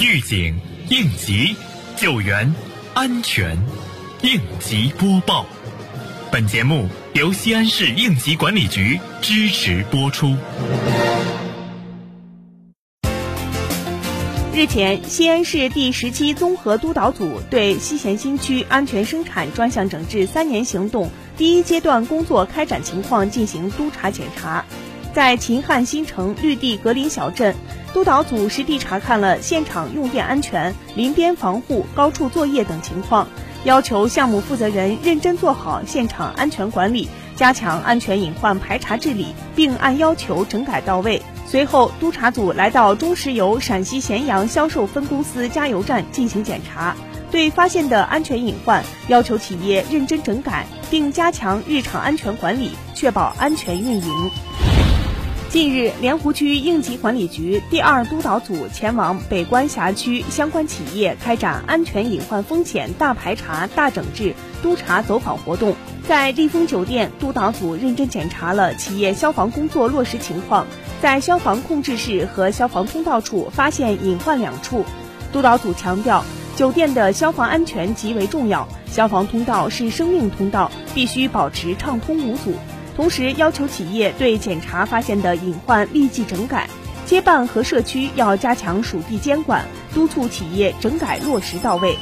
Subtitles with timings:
[0.00, 0.54] 预警、
[0.90, 1.56] 应急、
[1.96, 2.54] 救援、
[2.94, 3.58] 安全，
[4.22, 5.44] 应急播报。
[6.30, 10.36] 本节目由西安市应急管理局支持播出。
[14.54, 24.64] 日前，西安市第十七综合督导组对西咸新区安全生产专项整治三年行动第一阶段工作开展情况进行督查检查。
[25.14, 27.54] 在秦汉新城绿地格林小镇，
[27.92, 33.26] 督导组实地查看了现场用电安全、临边防护、高处作业等情况，
[33.64, 41.20] 要求项目负责人认真做好现场安全管理，加强安全隐患排查治理，并按要求整改到位。
[41.46, 46.94] 随后，督查组来到中石油陕西咸阳销售分公司加油站进行检查，
[47.30, 54.30] 对发现的安全隐患要求企业认真整改，并加强日常安全管理，确保安全运营。
[55.50, 65.74] 近日，莲湖区应急管理局第二督导组前往北关辖区相关企业开展安全隐患风险大排查、大整治督查走访活动。
[66.06, 70.66] 在丽枫酒店，督导组认真检查了企业消防工作落实情况。
[71.00, 74.84] 在消防控制室和消防通道处发现隐患两处，
[75.32, 82.52] 督导组强调，酒店的消防安全极为重要，消防通道是生命通道，必须保持畅通无阻。
[82.98, 86.68] 同时要求企业对检查发现的隐患立即整改，
[87.06, 91.96] 街办和社区要加强属地监管，督促企业整改落实到位。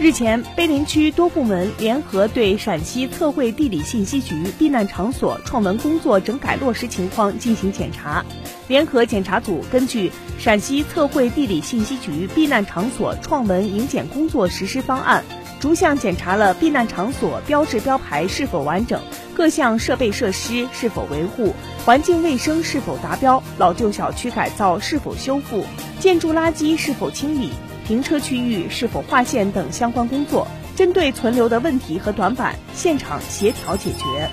[0.00, 8.24] 日前，碑林区多部门联合对陕西测绘地理信息局避难场所创文工作整改落实情况进行检查。
[8.66, 15.22] 联合检查组根据陕西测绘地理信息局避难场所创文营检工作实施方案，
[15.60, 19.02] 逐项检查了避难场所标志标牌是否完整，
[19.34, 25.66] 各项设备设施是否维护，环境卫生是否达标，老旧小区改造是否修复，
[25.98, 27.50] 建筑垃圾是否清理。
[27.86, 34.30] 停车区域是否划线等相关工作，针对存留的问题和短板，现场协调解决。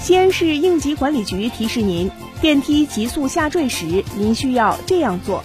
[0.00, 2.10] 西安市应急管理局提示您：
[2.40, 5.44] 电梯急速下坠时，您需要这样做：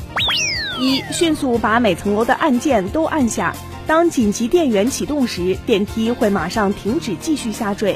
[0.80, 3.54] 一、迅速把每层楼的按键都按下，
[3.88, 7.96] 当紧急电源启动时，电梯会马上停止继续下坠；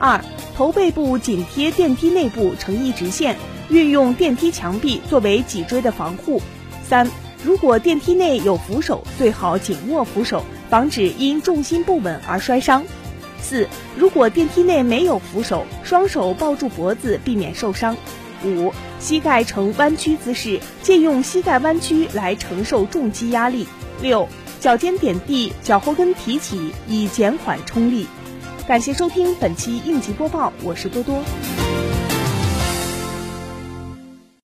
[0.00, 0.20] 二、
[0.56, 3.36] 头背部紧贴电梯内部成一直线，
[3.70, 6.40] 运用电梯墙壁作为脊椎的防护；
[6.82, 7.08] 三。
[7.44, 12.84] 如果电梯内有扶手，最好紧握扶手，防止因重心不稳而摔伤。
[13.40, 17.96] 四，如果电梯内没有扶手，双手抱住脖子，避免受伤。
[18.44, 23.68] 五，膝盖呈弯曲姿势，借用膝盖弯曲来承受重击压力。
[24.02, 24.28] 六，
[24.60, 28.06] 脚尖点地，脚后跟提起，以减缓冲力。
[28.66, 31.22] 感谢收听本期应急播报，我是多多。